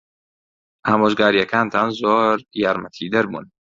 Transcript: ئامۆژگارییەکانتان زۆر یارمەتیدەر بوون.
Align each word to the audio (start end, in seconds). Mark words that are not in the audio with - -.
ئامۆژگارییەکانتان 0.87 1.89
زۆر 2.01 2.37
یارمەتیدەر 2.63 3.25
بوون. 3.31 3.45